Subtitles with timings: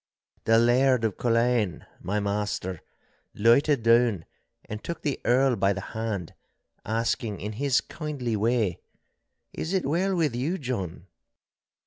[0.45, 2.81] The Laird of Culzean, my master,
[3.35, 4.25] lighted down
[4.65, 6.33] and took the Earl by the hand,
[6.83, 8.79] asking in his kindly way,—
[9.53, 11.05] 'Is it well with you, John?